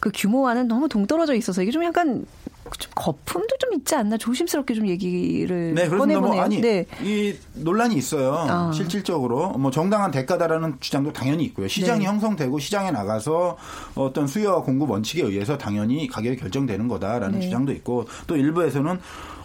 [0.00, 2.24] 그 규모와는 너무 동떨어져 있어서 이게 좀 약간
[2.78, 6.20] 좀 거품도 좀 있지 않나 조심스럽게 좀 얘기를 네, 꺼내보네요.
[6.20, 6.86] 너무 아니 네.
[7.02, 8.34] 이 논란이 있어요.
[8.48, 8.72] 아.
[8.72, 11.68] 실질적으로 뭐 정당한 대가다라는 주장도 당연히 있고요.
[11.68, 12.06] 시장이 네.
[12.06, 13.56] 형성되고 시장에 나가서
[13.94, 17.44] 어떤 수요와 공급 원칙에 의해서 당연히 가격이 결정되는 거다라는 네.
[17.46, 18.98] 주장도 있고 또 일부에서는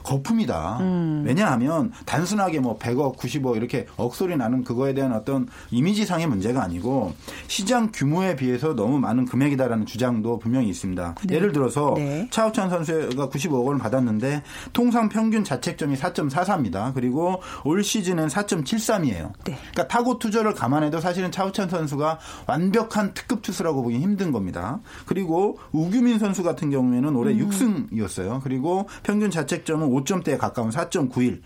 [0.04, 0.78] 거품이다.
[0.80, 1.24] 음.
[1.26, 7.14] 왜냐하면 단순하게 뭐 100억, 90억 이렇게 억소리 나는 그거에 대한 어떤 이미지상의 문제가 아니고
[7.48, 11.16] 시장 규모에 비해서 너무 많은 금액이다라는 주장도 분명히 있습니다.
[11.30, 12.28] 예를 들어서 네.
[12.32, 16.94] 차우찬 선수가 95억 원을 받았는데 통산 평균 자책점이 4.44입니다.
[16.94, 19.32] 그리고 올 시즌은 4.73이에요.
[19.46, 19.58] 네.
[19.72, 24.80] 그러니까 타고투저를 감안해도 사실은 차우찬 선수가 완벽한 특급 투수라고 보기 힘든 겁니다.
[25.06, 27.50] 그리고 우규민 선수 같은 경우에는 올해 음.
[27.50, 28.42] 6승이었어요.
[28.44, 31.41] 그리고 평균 자책점은 5점대에 가까운 4.91.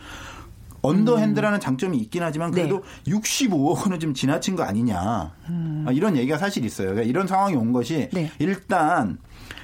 [0.81, 3.11] 언더핸드라는 장점이 있긴 하지만 그래도 네.
[3.11, 4.99] 65억 원은 좀 지나친 거 아니냐.
[4.99, 6.89] 아, 이런 얘기가 사실 있어요.
[6.89, 8.31] 그러니까 이런 상황이 온 것이 네.
[8.39, 9.17] 일단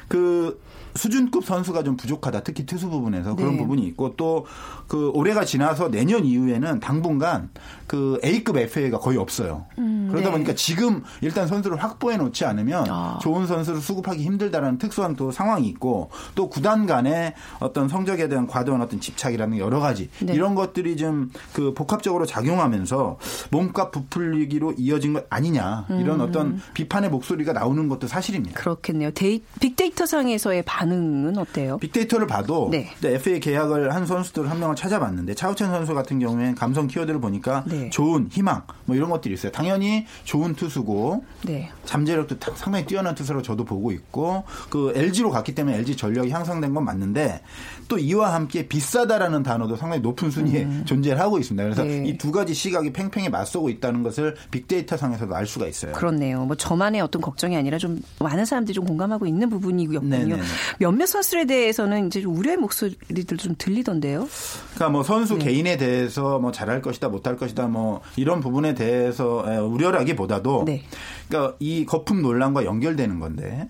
[0.08, 0.60] 그
[0.96, 2.42] 수준급 선수가 좀 부족하다.
[2.44, 3.58] 특히 투수 부분에서 그런 네.
[3.58, 4.46] 부분이 있고 또
[4.92, 7.50] 그 올해가 지나서 내년 이후에는 당분간
[7.88, 9.66] 그 A급 FA가 거의 없어요.
[9.78, 10.32] 그러다 네.
[10.32, 13.18] 보니까 지금 일단 선수를 확보해 놓지 않으면 아.
[13.22, 18.82] 좋은 선수를 수급하기 힘들다라는 특수한 또 상황이 있고 또 구단 간의 어떤 성적에 대한 과도한
[18.82, 20.34] 어떤 집착이라는 여러 가지 네.
[20.34, 23.18] 이런 것들이 좀 그 복합적으로 작용하면서
[23.52, 26.22] 몸값 부풀리기로 이어진 것 아니냐 이런 음.
[26.22, 28.60] 어떤 비판의 목소리가 나오는 것도 사실입니다.
[28.60, 29.12] 그렇겠네요.
[29.12, 31.78] 데이, 빅데이터 상에서의 반 응은 어때요?
[31.80, 32.89] 빅데이터를 봐도 네.
[33.02, 37.65] 네, FA 계약을 한 선수들 한 명을 찾아봤는데 차우찬 선수 같은 경우에는 감성 키워드를 보니까
[37.67, 37.89] 네.
[37.89, 39.52] 좋은 희망 뭐 이런 것들이 있어요.
[39.52, 41.70] 당연히 좋은 투수고 네.
[41.86, 46.74] 잠재력도 다- 상당히 뛰어난 투수로 저도 보고 있고 그 LG로 갔기 때문에 LG 전력이 향상된
[46.74, 47.41] 건 맞는데
[47.89, 51.63] 또 이와 함께 비싸다라는 단어도 상당히 높은 순위에 존재를 하고 있습니다.
[51.63, 51.88] 그래서 음.
[51.88, 52.10] 네.
[52.10, 55.91] 이두 가지 시각이 팽팽히 맞서고 있다는 것을 빅데이터 상에서도 알 수가 있어요.
[55.94, 56.46] 그렇네요.
[56.46, 60.00] 뭐 저만의 어떤 걱정이 아니라 좀 많은 사람들이 좀 공감하고 있는 부분이군요.
[60.08, 60.41] 네네네.
[60.80, 64.28] 몇몇 선수들에 대해서는 이제 좀 우려의 목소리들 좀 들리던데요.
[64.74, 65.46] 그러니까 뭐 선수 네.
[65.46, 70.84] 개인에 대해서 뭐 잘할 것이다 못할 것이다 뭐 이런 부분에 대해서 에, 우려라기보다도 네.
[71.28, 73.68] 그러니까 이 거품 논란과 연결되는 건데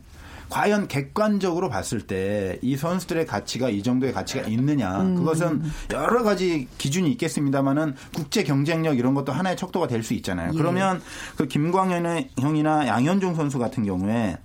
[0.49, 5.15] 과연 객관적으로 봤을 때 이 선수들의 가치가 이 정도의 가치가 있느냐 음.
[5.15, 5.61] 그것은
[5.93, 10.51] 여러 가지 기준이 있겠습니다만은 국제 경쟁력 이런 것도 하나의 척도가 될 수 있잖아요.
[10.53, 10.57] 예.
[10.57, 11.01] 그러면
[11.37, 14.37] 그 김광현 형이나 양현종 선수 같은 경우에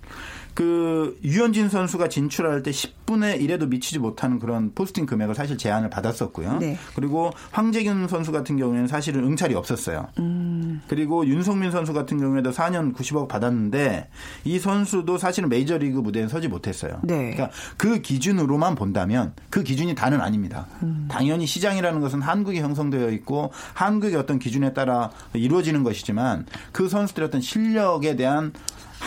[0.57, 6.57] 그 유현진 선수가 진출할 때 10분의 1에도 미치지 못하는 그런 포스팅 금액을 사실 제안을 받았었고요.
[6.57, 6.79] 네.
[6.95, 10.07] 그리고 황재균 선수 같은 경우에는 사실은 응찰이 없었어요.
[10.17, 10.81] 음.
[10.87, 14.09] 그리고 윤성민 선수 같은 경우에도 4년 90억 받았는데
[14.45, 17.01] 이 선수도 사실은 메이저리그 무대에 서지 못했어요.
[17.03, 17.35] 네.
[17.35, 20.65] 그러니까 그 기준으로만 본다면 그 기준이 다는 아닙니다.
[20.81, 21.07] 음.
[21.07, 27.41] 당연히 시장이라는 것은 한국이 형성되어 있고 한국의 어떤 기준에 따라 이루어지는 것이지만 그 선수들의 어떤
[27.41, 28.53] 실력에 대한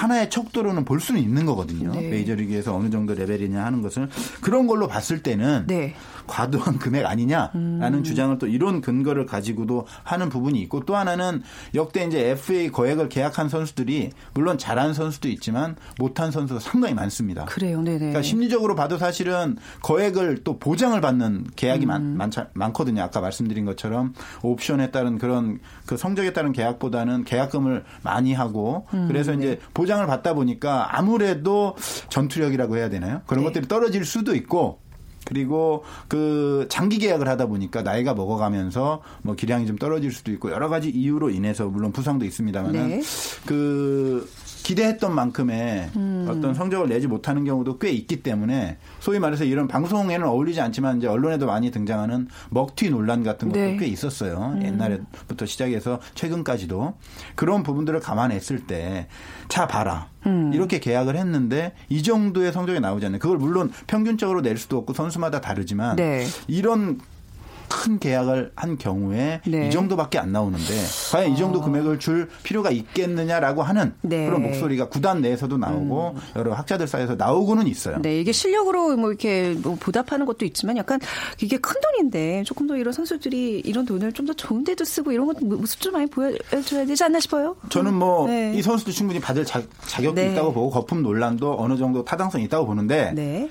[0.01, 1.93] 하나의 척도로는 볼 수는 있는 거거든요.
[1.93, 2.09] 네.
[2.09, 4.09] 메이저리그에서 어느 정도 레벨이냐 하는 것을
[4.41, 5.95] 그런 걸로 봤을 때는 네.
[6.27, 11.43] 과도한 금액 아니냐라는 주장을 또 이런 근거를 가지고도 하는 부분이 있고 또 하나는
[11.75, 17.45] 역대 이제 FA 거액을 계약한 선수들이 물론 잘한 선수도 있지만 못한 선수도 상당히 많습니다.
[17.45, 17.83] 그래요.
[17.83, 17.99] 네네.
[17.99, 21.89] 그러니까 심리적으로 봐도 사실은 거액을 또 보장을 받는 계약이 음.
[21.89, 23.03] 많, 많자, 많거든요.
[23.03, 29.33] 아까 말씀드린 것처럼 옵션에 따른 그런 그 성적에 따른 계약보다는 계약금을 많이 하고 음, 그래서
[29.33, 29.39] 네.
[29.39, 31.77] 이제 보장 을 받다 보니까 아무래도
[32.09, 33.23] 전투력이라고 해야 되나요?
[33.27, 33.49] 그런 네.
[33.51, 34.80] 것들이 떨어질 수도 있고
[35.25, 40.69] 그리고 그 장기 계약을 하다 보니까 나이가 먹어가면서 뭐 기량이 좀 떨어질 수도 있고 여러
[40.69, 43.01] 가지 이유로 인해서 물론 부상도 있습니다만은 네.
[43.47, 44.29] 그
[44.63, 46.27] 기대했던 만큼의 음.
[46.29, 51.07] 어떤 성적을 내지 못하는 경우도 꽤 있기 때문에 소위 말해서 이런 방송에는 어울리지 않지만 이제
[51.07, 53.77] 언론에도 많이 등장하는 먹튀 논란 같은 것도 네.
[53.77, 54.59] 꽤 있었어요.
[54.63, 56.95] 옛날부터 시작해서 최근까지도
[57.35, 60.53] 그런 부분들을 감안했을 때자 봐라 음.
[60.53, 65.41] 이렇게 계약을 했는데 이 정도의 성적이 나오지 않는 그걸 물론 평균적으로 낼 수도 없고 선수마다
[65.41, 66.27] 다르지만 네.
[66.47, 67.01] 이런
[67.71, 69.69] 큰 계약을 한 경우에 네.
[69.69, 70.75] 이 정도밖에 안 나오는데
[71.13, 74.27] 과연 이 정도 금액을 줄 필요가 있겠느냐라고 하는 네.
[74.27, 77.99] 그런 목소리가 구단 내에서도 나오고 여러 학자들 사이에서 나오고는 있어요.
[78.03, 80.99] 네, 이게 실력으로 뭐 이렇게 뭐 보답하는 것도 있지만 약간
[81.41, 85.27] 이게 큰 돈인데 조금 더 이런 선수들이 이런 돈을 좀 더 좋은 데도 쓰고 이런
[85.27, 87.57] 것도 모습 좀 많이 보여줘야 되지 않나 싶어요.
[87.69, 88.63] 저는 뭐이 네.
[88.63, 90.33] 선수도 충분히 받을 자, 격도 네.
[90.33, 93.49] 있다고 보고 거품 논란도 어느 정도 타당성이 있다고 보는데 네.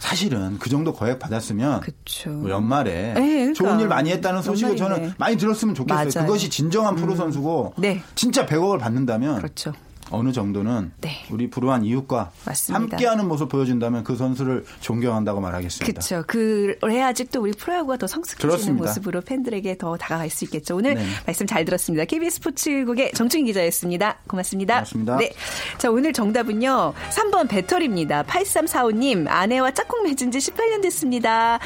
[0.00, 2.30] 사실은 그 정도 거액 받았으면 그쵸.
[2.30, 3.52] 뭐 연말에 네, 그러니까.
[3.52, 4.96] 좋은 일 많이 했다는 소식을 연말인데.
[5.02, 6.10] 저는 많이 들었으면 좋겠어요.
[6.14, 6.26] 맞아요.
[6.26, 8.02] 그것이 진정한 프로 선수고 네.
[8.14, 9.72] 진짜 100억을 받는다면 그렇죠.
[10.10, 11.24] 어느 정도는 네.
[11.30, 12.96] 우리 불우한 이웃과 맞습니다.
[12.96, 16.00] 함께하는 모습 보여준다면 그 선수를 존경한다고 말하겠습니다.
[16.00, 16.24] 그렇죠.
[16.26, 18.86] 그래야지 또 우리 프로야구가 더 성숙해지는 그렇습니다.
[18.86, 20.76] 모습으로 팬들에게 더 다가갈 수 있겠죠.
[20.76, 21.04] 오늘 네.
[21.26, 22.04] 말씀 잘 들었습니다.
[22.04, 24.18] KBS 스포츠국의 정충희 기자였습니다.
[24.26, 24.74] 고맙습니다.
[24.74, 25.16] 고맙습니다.
[25.18, 25.32] 네.
[25.78, 26.92] 자, 오늘 정답은요.
[27.10, 28.22] 3번 배터리입니다.
[28.24, 31.58] 8345님, 아내와 짝꿍 맺은 지 18년 됐습니다.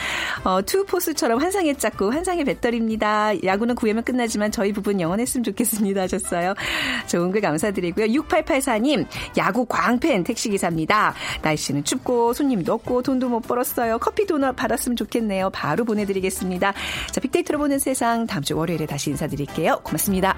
[0.44, 3.42] 어, 투포스처럼 환상의 짝꿍, 환상의 배터리입니다.
[3.44, 6.02] 야구는 9회면 끝나지만 저희 부분 영원했으면 좋겠습니다.
[6.02, 6.54] 하셨어요.
[7.06, 8.06] 좋은 글 감사드리고요.
[8.42, 11.14] 6884님, 야구 광팬 택시기사입니다.
[11.42, 13.98] 날씨는 춥고 손님도 없고 돈도 못 벌었어요.
[13.98, 15.50] 커피 도넛 받았으면 좋겠네요.
[15.50, 16.72] 바로 보내드리겠습니다.
[17.10, 19.80] 자, 빅데이터로 보는 세상 다음 주 월요일에 다시 인사드릴게요.
[19.82, 20.36] 고맙습니다.